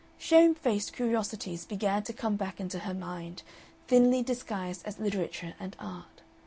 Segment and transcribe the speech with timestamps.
[0.17, 3.43] Shamefaced curiosities began to come back into her mind,
[3.87, 6.23] thinly disguised as literature and art.